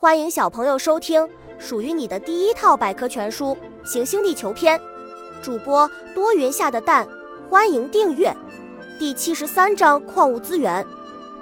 [0.00, 1.28] 欢迎小朋友收听
[1.58, 4.78] 属于你的第一套百科全书《行星地球篇》，
[5.42, 7.04] 主播多云下的蛋，
[7.50, 8.32] 欢迎订阅。
[8.96, 10.86] 第七十三章矿物资源。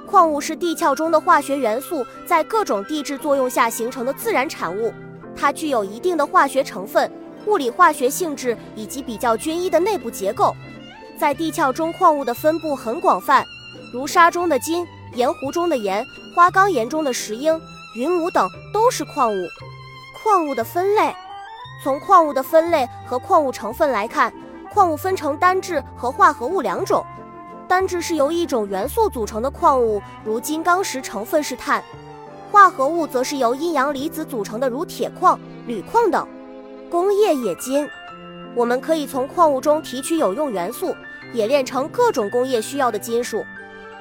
[0.06, 4.90] 矿物是地壳中的化学元素在各种地质作用下形成的自然产物，
[5.36, 7.12] 它具有一定的化学成分、
[7.44, 10.56] 物理化学性质以及比较均一的内部结构。
[11.18, 13.44] 在地壳中，矿物的分布很广泛，
[13.92, 16.02] 如沙中的金、盐湖中的盐、
[16.34, 17.60] 花岗岩中的石英。
[17.96, 19.48] 云母等都是矿物。
[20.22, 21.14] 矿物的分类，
[21.82, 24.30] 从矿物的分类和矿物成分来看，
[24.70, 27.04] 矿物分成单质和化合物两种。
[27.66, 31.80] 单质是由一种元素组成的矿物，如金刚石成分是碳；
[32.52, 36.28] 化合物则是由阴阳离子组成的，如铁矿、铝矿等。
[36.90, 37.88] 工业冶金，
[38.54, 40.94] 我们可以从矿物中提取有用元素，
[41.32, 43.42] 冶炼成各种工业需要的金属，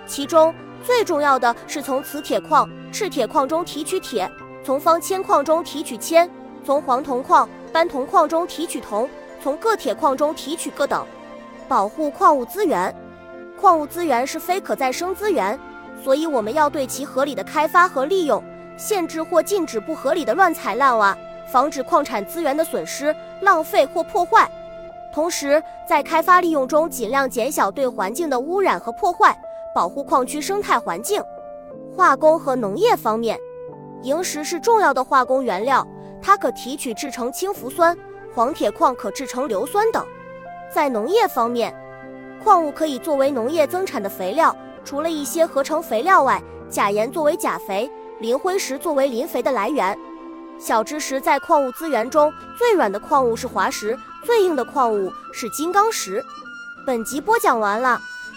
[0.06, 0.54] 其中。
[0.86, 4.30] 最重要的是从磁铁矿、赤铁矿中提取铁，
[4.64, 6.30] 从方铅矿中提取铅，
[6.64, 9.10] 从黄铜矿、斑铜矿中提取铜，
[9.42, 11.04] 从铬铁矿中提取铬等。
[11.68, 12.96] 保护矿物资源，
[13.60, 15.60] 矿物资源是非可再生资源，
[16.04, 18.44] 所以我们要对其合理的开发和利用，
[18.78, 24.48] 限制或禁止不合理的乱采滥挖，防止矿产资源的损失、浪费或破坏。
[25.12, 29.36] 同时，在开发利用中尽量减小对环境的污染和破坏。
[29.76, 31.22] 保护矿区生态环境，
[31.94, 33.38] 化工和农业方面，
[34.04, 35.86] 萤石是重要的化工原料，
[36.22, 37.94] 它可提取制成氢氟酸，
[38.34, 40.08] 黄铁矿可制成硫酸等。
[40.74, 41.76] 在农业方面，
[42.42, 50.00] 矿物可以作为农业增产的肥料，除了一些合成肥料外，钾盐作为钾肥，磷灰石作为磷肥的来源。
[50.58, 56.24] 小知识：在矿物资源中，最软的矿物是滑石，最硬的矿物是金刚石。
[56.88, 58.00] 本集播讲完了。